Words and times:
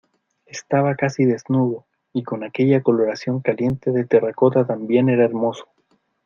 estaba 0.47 0.95
casi 0.95 1.25
desnudo, 1.25 1.85
y 2.11 2.23
con 2.23 2.43
aquella 2.43 2.81
coloración 2.81 3.39
caliente 3.39 3.91
de 3.91 4.03
terracota 4.03 4.65
también 4.65 5.09
era 5.09 5.25
hermoso. 5.25 5.67